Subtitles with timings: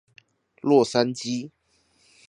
[0.61, 1.51] 洛杉磯